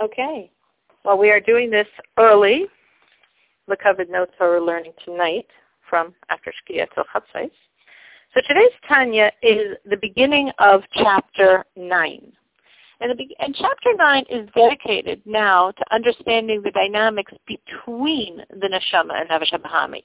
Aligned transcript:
Okay. 0.00 0.50
Well, 1.04 1.18
we 1.18 1.30
are 1.30 1.40
doing 1.40 1.70
this 1.70 1.88
early. 2.18 2.66
The 3.68 3.76
covered 3.76 4.10
notes 4.10 4.32
are 4.40 4.60
learning 4.60 4.92
tonight 5.04 5.46
from 5.88 6.14
after 6.30 6.52
Shkia 6.52 6.86
till 6.94 7.04
Chatzais. 7.04 7.50
So 8.34 8.40
today's 8.48 8.72
Tanya 8.88 9.30
is 9.42 9.76
the 9.84 9.98
beginning 9.98 10.50
of 10.58 10.82
chapter 10.94 11.64
9. 11.76 12.32
And, 13.00 13.18
the, 13.18 13.36
and 13.40 13.54
chapter 13.54 13.90
9 13.94 14.24
is 14.30 14.48
dedicated 14.54 15.20
now 15.26 15.72
to 15.72 15.94
understanding 15.94 16.62
the 16.62 16.70
dynamics 16.70 17.32
between 17.46 18.38
the 18.48 18.68
neshama 18.68 19.20
and 19.20 19.28
Nefesh 19.28 19.52
Bahami. 19.60 20.04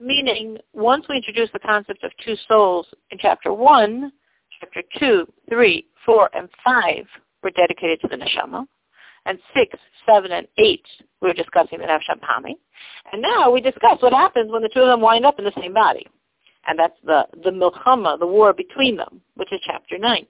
Meaning, 0.00 0.58
once 0.72 1.04
we 1.08 1.16
introduce 1.16 1.50
the 1.52 1.58
concept 1.60 2.02
of 2.02 2.10
two 2.24 2.34
souls 2.48 2.86
in 3.10 3.18
chapter 3.18 3.52
1, 3.52 4.10
chapter 4.58 4.82
2, 4.98 5.26
3, 5.48 5.86
4, 6.04 6.30
and 6.34 6.48
5 6.64 7.06
were 7.42 7.50
dedicated 7.50 8.00
to 8.00 8.08
the 8.08 8.16
neshama. 8.16 8.66
And 9.26 9.38
6, 9.54 9.78
7, 10.06 10.32
and 10.32 10.46
8 10.58 10.80
we 11.20 11.28
were 11.28 11.34
discussing 11.34 11.78
the 11.78 11.86
Nefesh 11.86 12.10
Bahami. 12.20 12.56
And 13.12 13.22
now 13.22 13.50
we 13.50 13.60
discuss 13.60 14.00
what 14.00 14.12
happens 14.12 14.52
when 14.52 14.62
the 14.62 14.68
two 14.68 14.80
of 14.80 14.88
them 14.88 15.00
wind 15.00 15.24
up 15.24 15.38
in 15.38 15.44
the 15.44 15.52
same 15.58 15.72
body. 15.72 16.06
And 16.66 16.78
that's 16.78 16.96
the, 17.04 17.26
the 17.42 17.50
milchama, 17.50 18.18
the 18.18 18.26
war 18.26 18.52
between 18.52 18.96
them, 18.96 19.20
which 19.36 19.52
is 19.52 19.60
chapter 19.64 19.98
9. 19.98 20.26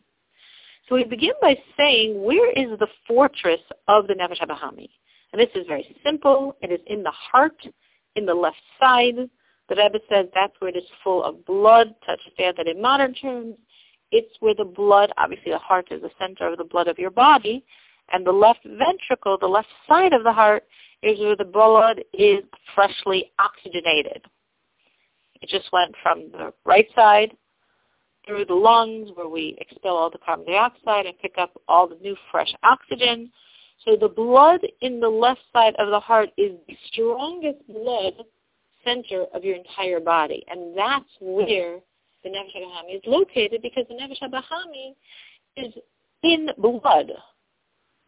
So 0.88 0.94
we 0.94 1.04
begin 1.04 1.32
by 1.40 1.56
saying, 1.76 2.22
where 2.22 2.50
is 2.52 2.78
the 2.78 2.88
fortress 3.08 3.60
of 3.88 4.06
the 4.06 4.14
Nefesh 4.14 4.40
Bahami? 4.46 4.88
And 5.32 5.40
this 5.40 5.48
is 5.54 5.66
very 5.66 5.96
simple. 6.04 6.56
It 6.60 6.70
is 6.70 6.80
in 6.86 7.02
the 7.02 7.10
heart, 7.10 7.56
in 8.14 8.26
the 8.26 8.34
left 8.34 8.60
side. 8.78 9.16
The 9.68 9.74
Rebbe 9.74 9.98
says 10.08 10.26
that's 10.34 10.52
where 10.60 10.70
it 10.70 10.76
is 10.76 10.84
full 11.02 11.24
of 11.24 11.44
blood. 11.46 11.94
To 12.06 12.12
understand 12.12 12.56
that 12.58 12.68
in 12.68 12.80
modern 12.80 13.14
terms, 13.14 13.56
it's 14.12 14.36
where 14.40 14.54
the 14.54 14.64
blood, 14.64 15.10
obviously 15.16 15.50
the 15.50 15.58
heart 15.58 15.88
is 15.90 16.02
the 16.02 16.10
center 16.20 16.52
of 16.52 16.58
the 16.58 16.64
blood 16.64 16.86
of 16.86 16.98
your 16.98 17.10
body, 17.10 17.64
and 18.12 18.26
the 18.26 18.32
left 18.32 18.64
ventricle, 18.64 19.38
the 19.38 19.46
left 19.46 19.68
side 19.88 20.12
of 20.12 20.24
the 20.24 20.32
heart, 20.32 20.64
is 21.02 21.18
where 21.18 21.36
the 21.36 21.44
blood 21.44 22.02
is 22.12 22.44
freshly 22.74 23.30
oxygenated. 23.38 24.24
It 25.40 25.48
just 25.48 25.70
went 25.72 25.94
from 26.02 26.30
the 26.32 26.52
right 26.64 26.86
side 26.94 27.36
through 28.26 28.46
the 28.46 28.54
lungs 28.54 29.10
where 29.14 29.28
we 29.28 29.56
expel 29.60 29.96
all 29.96 30.10
the 30.10 30.18
carbon 30.18 30.46
dioxide 30.46 31.06
and 31.06 31.18
pick 31.18 31.34
up 31.38 31.60
all 31.68 31.86
the 31.86 31.96
new 31.96 32.16
fresh 32.30 32.52
oxygen. 32.62 33.30
So 33.84 33.96
the 33.96 34.08
blood 34.08 34.60
in 34.80 35.00
the 35.00 35.08
left 35.08 35.40
side 35.52 35.74
of 35.78 35.90
the 35.90 36.00
heart 36.00 36.30
is 36.38 36.52
the 36.66 36.76
strongest 36.90 37.66
blood 37.68 38.14
center 38.82 39.26
of 39.34 39.44
your 39.44 39.56
entire 39.56 40.00
body. 40.00 40.44
And 40.48 40.76
that's 40.76 41.04
where 41.20 41.80
the 42.22 42.30
Nefesh 42.30 42.56
HaBahami 42.56 42.96
is 42.96 43.02
located 43.06 43.60
because 43.62 43.84
the 43.88 43.94
Nefesh 43.94 44.22
HaBahami 44.22 44.94
is 45.56 45.74
in 46.22 46.48
blood. 46.58 47.12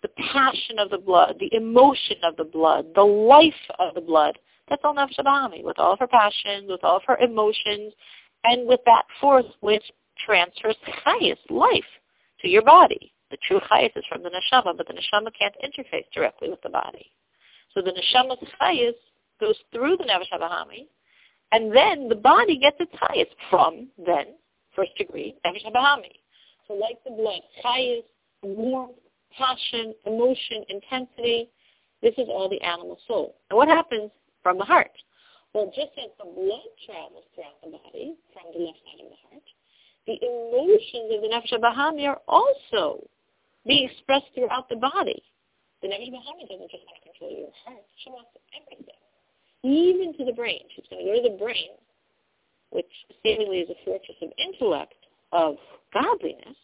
The 0.07 0.23
passion 0.33 0.79
of 0.79 0.91
the 0.91 0.99
blood, 0.99 1.37
the 1.41 1.53
emotion 1.53 2.19
of 2.23 2.37
the 2.37 2.45
blood, 2.45 2.87
the 2.95 3.03
life 3.03 3.53
of 3.81 3.95
the 3.95 4.01
blood. 4.01 4.39
That's 4.69 4.83
all 4.85 4.95
HaBahami, 4.95 5.65
with 5.65 5.81
all 5.81 5.95
of 5.95 5.99
her 5.99 6.07
passions, 6.07 6.69
with 6.69 6.85
all 6.85 6.99
of 6.99 7.03
her 7.07 7.17
emotions, 7.17 7.93
and 8.45 8.69
with 8.69 8.81
that 8.87 9.03
force 9.21 9.47
which 9.61 9.83
transfers 10.25 10.77
chayus, 11.05 11.39
life, 11.51 11.84
to 12.41 12.49
your 12.49 12.62
body. 12.62 13.12
The 13.33 13.37
true 13.49 13.61
chayus 13.69 13.97
is 13.97 14.05
from 14.09 14.23
the 14.23 14.31
neshama, 14.31 14.77
but 14.77 14.87
the 14.87 14.95
neshama 14.95 15.31
can't 15.37 15.57
interface 15.65 16.05
directly 16.15 16.51
with 16.51 16.62
the 16.62 16.71
body. 16.71 17.11
So 17.75 17.83
the 17.83 17.91
neshama's 17.91 18.39
chayus 18.61 18.95
goes 19.41 19.57
through 19.73 19.97
the 19.97 20.05
nefesh 20.05 20.87
and 21.51 21.75
then 21.75 22.09
the 22.09 22.15
body 22.15 22.59
gets 22.59 22.77
its 22.79 22.93
chayus 22.93 23.27
from, 23.51 23.89
then, 24.05 24.37
first 24.77 24.93
degree, 24.97 25.34
nefesh. 25.45 25.62
So 26.69 26.75
like 26.75 27.03
the 27.05 27.11
blood, 27.11 27.41
chayus, 27.65 28.05
warmth, 28.43 28.93
passion, 29.37 29.95
emotion, 30.06 30.65
intensity, 30.69 31.48
this 32.03 32.15
is 32.19 32.29
all 32.29 32.48
the 32.48 32.61
animal 32.61 32.98
soul. 33.06 33.37
And 33.51 33.56
what 33.56 33.69
happens 33.69 34.11
from 34.43 34.59
the 34.59 34.65
heart? 34.65 34.91
Well, 35.55 35.73
just 35.75 35.97
as 35.97 36.11
the 36.19 36.28
blood 36.28 36.69
travels 36.84 37.25
throughout 37.34 37.56
the 37.65 37.71
body 37.71 38.16
from 38.33 38.53
the 38.53 38.60
left 38.60 38.78
side 38.84 39.00
of 39.00 39.09
the 39.09 39.21
heart, 39.31 39.47
the 40.06 40.19
emotions 40.21 41.09
of 41.16 41.22
the 41.22 41.31
Nefesh 41.33 41.56
Bahami 41.59 42.06
are 42.06 42.21
also 42.28 43.03
being 43.66 43.88
expressed 43.88 44.27
throughout 44.34 44.69
the 44.69 44.77
body. 44.77 45.22
The 45.83 45.89
Nefesh 45.89 46.12
Bahami 46.12 46.44
doesn't 46.44 46.71
just 46.71 46.84
want 46.84 47.00
to 47.00 47.09
control 47.09 47.33
your 47.33 47.53
heart. 47.65 47.84
She 48.05 48.10
wants 48.10 48.31
everything, 48.53 49.00
even 49.65 50.12
to 50.19 50.25
the 50.25 50.37
brain. 50.37 50.60
She's 50.75 50.84
going 50.91 51.05
to 51.05 51.10
go 51.10 51.16
to 51.22 51.28
the 51.33 51.39
brain, 51.43 51.72
which 52.71 52.93
seemingly 53.22 53.65
is 53.65 53.71
a 53.71 53.84
fortress 53.84 54.16
of 54.21 54.28
intellect, 54.37 54.94
of 55.33 55.56
godliness, 55.93 56.60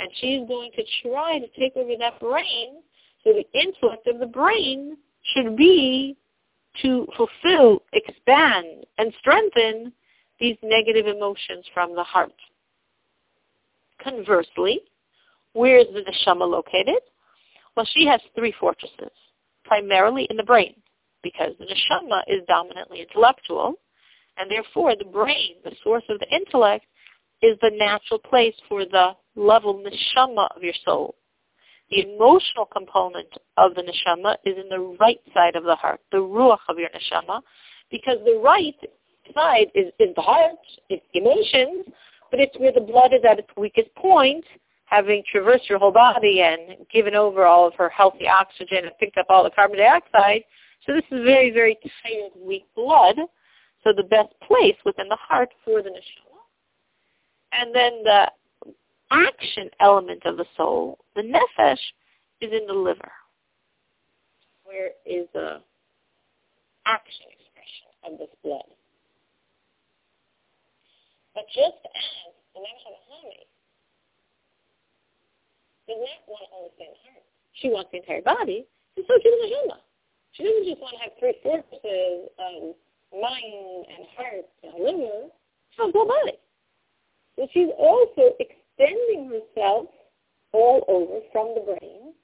and 0.00 0.10
she's 0.20 0.46
going 0.46 0.70
to 0.76 0.82
try 1.02 1.38
to 1.38 1.46
take 1.58 1.76
over 1.76 1.92
that 1.98 2.20
brain 2.20 2.82
so 3.24 3.32
the 3.32 3.46
intellect 3.58 4.06
of 4.06 4.20
the 4.20 4.26
brain 4.26 4.96
should 5.34 5.56
be 5.56 6.16
to 6.82 7.06
fulfill, 7.16 7.82
expand, 7.92 8.84
and 8.98 9.12
strengthen 9.18 9.92
these 10.38 10.56
negative 10.62 11.06
emotions 11.06 11.64
from 11.72 11.94
the 11.94 12.04
heart. 12.04 12.32
Conversely, 14.02 14.80
where 15.54 15.78
is 15.78 15.86
the 15.94 16.02
neshama 16.02 16.48
located? 16.48 17.00
Well, 17.76 17.88
she 17.94 18.06
has 18.06 18.20
three 18.34 18.54
fortresses, 18.60 19.10
primarily 19.64 20.26
in 20.30 20.36
the 20.36 20.42
brain, 20.42 20.74
because 21.22 21.52
the 21.58 21.64
neshama 21.64 22.22
is 22.28 22.42
dominantly 22.46 23.00
intellectual, 23.00 23.74
and 24.36 24.50
therefore 24.50 24.94
the 24.96 25.04
brain, 25.04 25.56
the 25.64 25.72
source 25.82 26.04
of 26.10 26.18
the 26.20 26.28
intellect, 26.30 26.84
is 27.42 27.56
the 27.60 27.70
natural 27.74 28.18
place 28.18 28.54
for 28.68 28.84
the 28.84 29.10
level 29.34 29.74
neshama 29.74 30.48
of 30.56 30.62
your 30.62 30.74
soul. 30.84 31.14
The 31.90 32.02
emotional 32.02 32.66
component 32.66 33.28
of 33.56 33.74
the 33.74 33.82
neshama 33.82 34.36
is 34.44 34.56
in 34.56 34.68
the 34.68 34.96
right 35.00 35.20
side 35.32 35.54
of 35.54 35.64
the 35.64 35.76
heart, 35.76 36.00
the 36.10 36.18
ruach 36.18 36.58
of 36.68 36.78
your 36.78 36.88
neshama, 36.88 37.42
because 37.90 38.18
the 38.24 38.40
right 38.42 38.74
side 39.34 39.68
is, 39.74 39.92
is 40.00 40.14
the 40.16 40.22
heart, 40.22 40.56
it's 40.88 41.04
emotions, 41.14 41.86
but 42.30 42.40
it's 42.40 42.58
where 42.58 42.72
the 42.72 42.80
blood 42.80 43.12
is 43.12 43.20
at 43.28 43.38
its 43.38 43.48
weakest 43.56 43.94
point, 43.94 44.44
having 44.86 45.22
traversed 45.30 45.68
your 45.68 45.78
whole 45.78 45.92
body 45.92 46.42
and 46.42 46.76
given 46.92 47.14
over 47.14 47.44
all 47.44 47.66
of 47.66 47.74
her 47.74 47.88
healthy 47.88 48.26
oxygen 48.26 48.78
and 48.84 48.92
picked 48.98 49.16
up 49.16 49.26
all 49.28 49.44
the 49.44 49.50
carbon 49.50 49.78
dioxide. 49.78 50.42
So 50.86 50.92
this 50.92 51.04
is 51.10 51.24
very, 51.24 51.50
very 51.50 51.76
tired, 52.02 52.32
weak 52.36 52.66
blood. 52.74 53.16
So 53.84 53.92
the 53.96 54.04
best 54.04 54.34
place 54.46 54.76
within 54.84 55.08
the 55.08 55.16
heart 55.16 55.50
for 55.64 55.82
the 55.82 55.90
neshama. 55.90 56.25
And 57.58 57.74
then 57.74 58.02
the 58.04 58.30
action 59.10 59.70
element 59.80 60.22
of 60.26 60.36
the 60.36 60.44
soul, 60.56 60.98
the 61.14 61.22
nefesh, 61.22 61.78
is 62.40 62.52
in 62.52 62.66
the 62.66 62.74
liver, 62.74 63.12
where 64.64 64.90
is 65.06 65.26
the 65.32 65.62
action 66.84 67.26
expression 67.32 67.88
of 68.04 68.18
this 68.18 68.28
blood. 68.42 68.68
But 71.34 71.46
just 71.48 71.80
as 71.84 72.32
the 72.54 72.60
Nefesh 72.60 73.44
does 75.88 75.96
not 75.96 76.22
want 76.28 76.44
to 76.48 76.76
the 76.78 76.84
her, 76.84 77.20
she 77.52 77.68
wants 77.68 77.90
the 77.92 77.98
entire 77.98 78.22
body, 78.22 78.66
and 78.96 79.06
so 79.06 79.14
does 79.14 79.22
the 79.24 79.48
Neshama. 79.48 79.80
She 80.32 80.44
doesn't 80.44 80.64
just 80.68 80.80
want 80.80 80.96
to 80.96 81.02
have 81.04 81.12
three 81.18 81.36
fortresses 81.42 82.28
of 82.36 82.76
mind 83.12 83.86
and 83.88 84.04
heart 84.16 84.48
and 84.62 84.74
liver, 84.76 85.28
she 85.72 85.80
wants 85.80 85.92
the 85.92 85.98
whole 85.98 86.08
body. 86.08 86.36
But 87.36 87.48
she's 87.52 87.68
also 87.78 88.32
extending 88.40 89.30
herself 89.30 89.88
all 90.52 90.84
over 90.88 91.20
from 91.32 91.54
the 91.54 91.60
brain, 91.60 92.14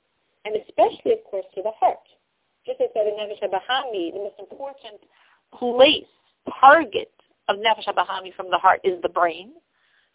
and 0.45 0.57
especially, 0.57 1.13
of 1.13 1.25
course, 1.31 1.47
to 1.55 1.63
the 1.63 1.73
heart. 1.79 2.01
Just 2.65 2.81
as 2.81 2.89
said 2.95 3.07
in 3.07 3.15
Nefesh 3.15 3.43
Bahami, 3.43 4.13
the 4.13 4.19
most 4.19 4.39
important 4.39 5.01
place, 5.59 6.09
target 6.61 7.13
of 7.49 7.57
Nefesh 7.57 7.87
HaBahami 7.87 8.35
from 8.35 8.51
the 8.51 8.59
heart 8.59 8.81
is 8.85 9.01
the 9.03 9.09
brain. 9.09 9.53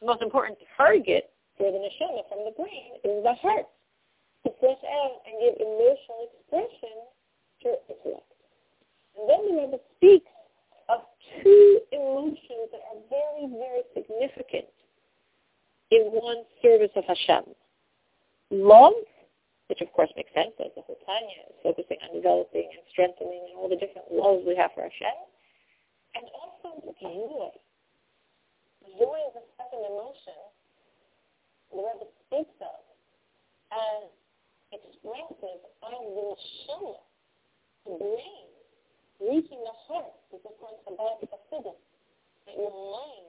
The 0.01 0.07
most 0.07 0.21
important 0.21 0.57
target 0.75 1.29
for 1.57 1.71
the 1.71 1.77
neshama 1.77 2.21
from 2.29 2.45
the 2.45 2.53
brain 2.55 3.01
is 3.03 3.23
the 3.23 3.33
heart 3.33 3.65
to 4.45 4.51
flesh 4.59 4.83
out 4.85 5.21
and 5.25 5.33
give 5.41 5.55
emotional 5.59 6.29
expression 6.29 6.95
to 7.63 7.69
intellect. 7.89 8.31
And 9.17 9.29
then 9.29 9.41
the 9.49 9.61
Rebbe 9.61 9.79
speaks 9.97 10.31
of 10.89 11.01
two 11.41 11.81
emotions 11.91 12.69
that 12.71 12.81
are 12.93 13.01
very, 13.09 13.49
very 13.49 13.83
significant 13.93 14.69
in 15.91 16.11
one 16.11 16.43
service 16.61 16.91
of 16.95 17.03
Hashem. 17.05 17.53
Love, 18.51 18.93
which 19.67 19.81
of 19.81 19.91
course 19.93 20.09
makes 20.15 20.31
sense 20.33 20.55
as 20.59 20.71
the 20.75 20.81
whole 20.83 20.99
is 20.99 21.55
focusing 21.63 21.97
on 22.03 22.15
developing 22.15 22.69
and 22.71 22.83
strengthening 22.91 23.55
all 23.57 23.67
the 23.67 23.75
different 23.75 24.07
loves 24.11 24.43
we 24.47 24.55
have 24.55 24.71
for 24.73 24.83
Hashem 24.83 25.17
and 26.15 26.25
also 26.31 26.79
joy. 27.01 27.51
Joy 28.97 29.19
is 29.27 29.35
a 29.35 29.45
second 29.59 29.83
emotion 29.83 30.39
the 31.71 31.83
Rebbe 31.83 32.07
speaks 32.27 32.57
of 32.63 32.79
as 33.75 34.07
expressive 34.71 35.59
of 35.83 35.99
the 36.15 36.23
neshama, 36.23 36.95
the 37.83 37.91
brain, 37.99 38.47
reaching 39.19 39.59
the 39.59 39.75
heart, 39.87 40.15
is 40.31 40.39
of 40.47 40.55
course 40.59 40.79
about 40.87 41.19
Chassidus, 41.27 41.75
that 42.47 42.55
your 42.55 42.71
mind 42.71 43.26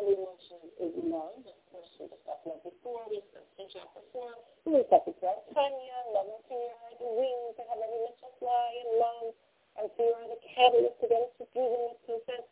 Sunday 0.00 0.16
worship 0.16 0.64
is 0.80 0.96
love, 1.12 1.44
worship 1.44 2.08
stuff 2.24 2.40
like 2.48 2.64
before, 2.64 3.04
we 3.12 3.20
have 3.36 3.44
mentioned 3.60 3.84
before, 3.92 4.32
we 4.64 4.80
have 4.80 4.88
got 4.88 5.04
the 5.04 5.12
bread, 5.20 5.44
Tanya, 5.52 5.98
love 6.16 6.24
and 6.24 6.40
fear, 6.48 6.72
the 6.96 7.04
wings 7.04 7.52
that 7.60 7.68
have 7.68 7.84
every 7.84 8.08
missile 8.08 8.32
fly, 8.40 8.68
and 8.80 8.96
love 8.96 9.36
and 9.76 9.92
fear 10.00 10.16
are 10.16 10.32
the 10.32 10.40
catalyst 10.56 11.04
against 11.04 11.36
the 11.36 11.44
freedom 11.52 11.92
of 11.92 12.00
consent. 12.08 12.48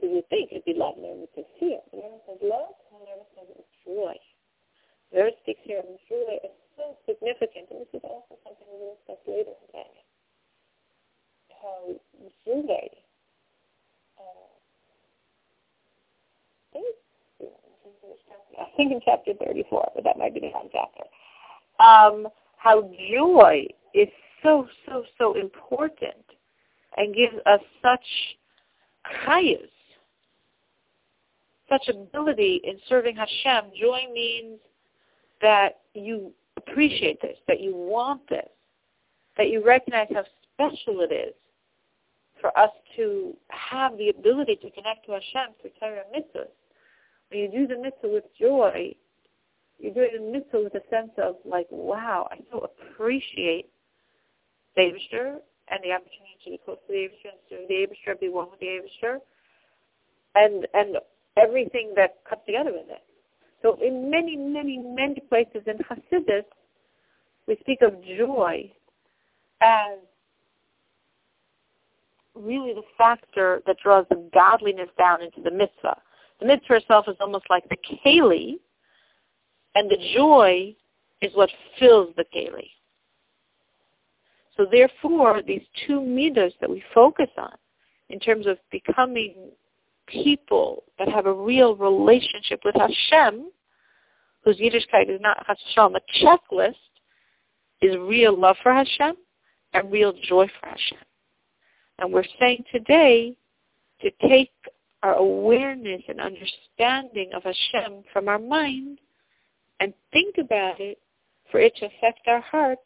So 0.00 0.08
you 0.08 0.24
think 0.32 0.56
it'd 0.56 0.64
be 0.64 0.72
love, 0.72 0.96
nervous, 0.96 1.28
and 1.36 1.44
fear. 1.60 1.84
Nervous 1.92 2.24
says 2.24 2.40
love, 2.40 2.72
and 2.88 3.04
nervous 3.04 3.28
says 3.36 3.48
joy. 3.84 4.16
Nervous 5.12 5.36
six 5.44 5.60
here 5.68 5.84
of 5.84 6.00
joy 6.08 6.40
is 6.40 6.56
so 6.80 6.96
significant, 7.04 7.68
and 7.68 7.84
this 7.84 7.92
is 7.92 8.04
also 8.08 8.40
something 8.40 8.64
we'll 8.72 8.96
discuss 9.04 9.20
later 9.28 9.52
today. 9.68 9.92
How 11.60 11.92
joy 12.48 12.88
think 18.80 18.92
in 18.92 19.00
chapter 19.04 19.32
34, 19.44 19.92
but 19.94 20.04
that 20.04 20.18
might 20.18 20.32
be 20.32 20.40
the 20.40 20.50
wrong 20.54 20.68
chapter. 20.72 21.04
Um, 21.84 22.28
how 22.56 22.90
joy 23.12 23.66
is 23.94 24.08
so, 24.42 24.66
so, 24.86 25.04
so 25.18 25.34
important 25.38 26.24
and 26.96 27.14
gives 27.14 27.34
us 27.46 27.60
such 27.82 28.04
chayus, 29.26 29.68
such 31.68 31.88
ability 31.88 32.60
in 32.64 32.78
serving 32.88 33.16
Hashem. 33.16 33.70
Joy 33.78 34.00
means 34.12 34.58
that 35.42 35.80
you 35.94 36.32
appreciate 36.56 37.20
this, 37.20 37.36
that 37.48 37.60
you 37.60 37.74
want 37.74 38.22
this, 38.28 38.48
that 39.36 39.48
you 39.48 39.64
recognize 39.64 40.08
how 40.12 40.24
special 40.54 41.00
it 41.02 41.12
is 41.12 41.34
for 42.40 42.56
us 42.58 42.70
to 42.96 43.36
have 43.48 43.96
the 43.98 44.08
ability 44.08 44.56
to 44.56 44.70
connect 44.70 45.04
to 45.06 45.12
Hashem 45.12 45.54
through 45.60 45.70
Torah 45.78 46.04
mitzvahs. 46.14 46.48
When 47.30 47.40
you 47.40 47.50
do 47.50 47.66
the 47.66 47.80
mitzvah 47.80 48.08
with 48.08 48.24
joy, 48.38 48.94
you're 49.78 49.94
doing 49.94 50.10
the 50.14 50.32
mitzvah 50.32 50.64
with 50.64 50.74
a 50.74 50.82
sense 50.90 51.12
of 51.18 51.36
like, 51.44 51.66
wow, 51.70 52.28
I 52.30 52.38
so 52.50 52.68
appreciate 52.68 53.70
the 54.76 54.82
and 54.82 55.80
the 55.84 55.92
opportunity 55.92 56.36
to 56.44 56.50
be 56.50 56.60
close 56.64 56.78
to 56.86 56.92
the 56.92 56.98
Abishter 56.98 57.30
and 57.30 57.40
serve 57.48 57.68
the 57.68 57.74
Abishter, 57.74 58.20
be 58.20 58.28
one 58.28 58.48
with 58.50 58.60
the 58.60 58.66
Abishter, 58.66 59.18
and 60.34 60.66
and 60.74 60.96
everything 61.36 61.92
that 61.96 62.18
comes 62.28 62.42
together 62.46 62.72
with 62.72 62.88
it. 62.88 63.02
So 63.62 63.78
in 63.82 64.10
many, 64.10 64.36
many, 64.36 64.78
many 64.78 65.20
places 65.28 65.62
in 65.66 65.78
Hasidus, 65.78 66.44
we 67.46 67.56
speak 67.60 67.82
of 67.82 68.02
joy 68.02 68.72
as 69.60 69.98
really 72.34 72.72
the 72.72 72.82
factor 72.96 73.62
that 73.66 73.76
draws 73.82 74.06
the 74.08 74.28
godliness 74.32 74.88
down 74.98 75.22
into 75.22 75.40
the 75.42 75.50
mitzvah. 75.50 75.96
The 76.40 76.46
mitzvah 76.46 76.76
itself 76.76 77.06
is 77.08 77.16
almost 77.20 77.44
like 77.50 77.68
the 77.68 77.76
keli, 77.76 78.54
and 79.74 79.90
the 79.90 79.98
joy 80.14 80.74
is 81.20 81.32
what 81.34 81.50
fills 81.78 82.14
the 82.16 82.24
keli. 82.34 82.70
So 84.56 84.66
therefore, 84.70 85.42
these 85.46 85.62
two 85.86 86.00
midas 86.00 86.52
that 86.60 86.68
we 86.68 86.82
focus 86.94 87.28
on 87.38 87.54
in 88.08 88.18
terms 88.18 88.46
of 88.46 88.58
becoming 88.70 89.50
people 90.06 90.84
that 90.98 91.08
have 91.08 91.26
a 91.26 91.32
real 91.32 91.76
relationship 91.76 92.60
with 92.64 92.74
Hashem, 92.74 93.50
whose 94.44 94.58
Yiddishkeit 94.58 95.08
is 95.08 95.20
not 95.20 95.46
Hashem, 95.46 95.94
a 95.94 96.24
checklist, 96.24 96.74
is 97.80 97.96
real 97.98 98.38
love 98.38 98.56
for 98.62 98.72
Hashem 98.72 99.14
and 99.72 99.92
real 99.92 100.12
joy 100.28 100.46
for 100.60 100.68
Hashem. 100.68 100.98
And 101.98 102.12
we're 102.12 102.24
saying 102.38 102.64
today 102.72 103.36
to 104.00 104.10
take 104.26 104.52
our 105.02 105.14
awareness 105.14 106.02
and 106.08 106.20
understanding 106.20 107.30
of 107.34 107.42
Hashem 107.44 108.04
from 108.12 108.28
our 108.28 108.38
mind 108.38 108.98
and 109.80 109.94
think 110.12 110.36
about 110.38 110.80
it 110.80 110.98
for 111.50 111.58
it 111.58 111.74
to 111.76 111.86
affect 111.86 112.20
our 112.26 112.40
heart 112.40 112.78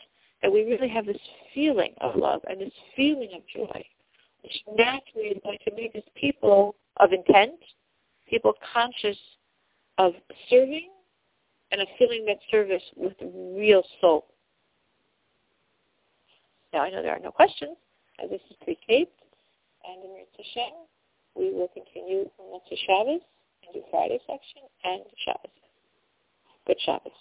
that 0.43 0.53
we 0.53 0.65
really 0.65 0.89
have 0.89 1.07
this 1.07 1.19
feeling 1.55 1.95
of 2.01 2.17
love 2.17 2.43
and 2.49 2.61
this 2.61 2.73
feeling 2.95 3.31
of 3.35 3.43
joy, 3.55 3.85
which 4.43 4.63
naturally 4.77 5.29
is 5.29 5.41
going 5.43 5.59
to 5.67 5.75
make 5.75 5.95
us 5.97 6.03
people 6.15 6.77
of 6.99 7.13
intent, 7.13 7.59
people 8.29 8.53
conscious 8.73 9.17
of 9.99 10.13
serving, 10.51 10.91
and 11.73 11.81
of 11.81 11.89
feeling 11.99 12.25
that 12.27 12.39
service 12.51 12.83
with 12.97 13.15
real 13.57 13.83
soul. 14.01 14.27
Now 16.73 16.83
I 16.83 16.91
know 16.91 17.03
there 17.03 17.15
are 17.15 17.21
no 17.21 17.31
questions, 17.31 17.77
as 18.23 18.31
this 18.31 18.41
is 18.51 18.57
pre-taped, 18.63 19.21
and 19.87 20.05
in 20.05 20.25
Hashem, 20.37 20.73
we 21.37 21.53
will 21.53 21.69
continue 21.69 22.29
from 22.37 22.47
Motzei 22.47 22.79
Shabbos 22.87 23.21
and 23.65 23.75
do 23.75 23.83
Friday 23.91 24.19
section 24.27 24.63
and 24.85 25.03
Shabbos. 25.25 25.51
Good 26.67 26.81
Shabbos. 26.85 27.13